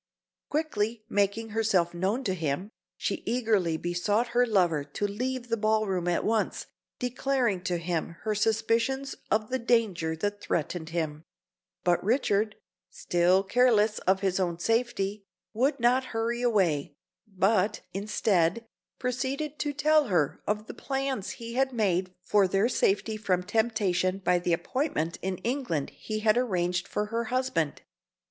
Quickly 0.49 1.03
making 1.09 1.49
herself 1.49 1.93
known 1.93 2.23
to 2.23 2.33
him, 2.33 2.71
she 2.97 3.21
eagerly 3.23 3.77
besought 3.77 4.29
her 4.29 4.47
lover 4.47 4.83
to 4.83 5.05
leave 5.05 5.49
the 5.49 5.57
ball 5.57 5.85
room 5.85 6.07
at 6.07 6.23
once, 6.23 6.65
declaring 6.97 7.61
to 7.65 7.77
him 7.77 8.15
her 8.23 8.33
suspicions 8.33 9.13
of 9.29 9.51
the 9.51 9.59
danger 9.59 10.15
that 10.15 10.41
threatened 10.41 10.89
him; 10.89 11.23
but 11.83 12.03
Richard, 12.03 12.55
still 12.89 13.43
careless 13.43 13.99
of 13.99 14.21
his 14.21 14.39
own 14.39 14.57
safety, 14.57 15.23
would 15.53 15.79
not 15.79 16.05
hurry 16.15 16.41
away, 16.41 16.95
but, 17.27 17.81
instead, 17.93 18.65
proceeded 18.97 19.59
to 19.59 19.71
tell 19.71 20.05
her 20.05 20.41
of 20.47 20.65
the 20.65 20.73
plans 20.73 21.29
he 21.37 21.53
had 21.53 21.71
made 21.73 22.11
for 22.23 22.47
their 22.47 22.69
safety 22.69 23.17
from 23.17 23.43
temptation 23.43 24.17
by 24.17 24.39
the 24.39 24.51
appointment 24.51 25.19
in 25.21 25.37
England 25.45 25.91
he 25.91 26.21
had 26.21 26.37
arranged 26.39 26.87
for 26.87 27.05
her 27.13 27.25
husband. 27.25 27.83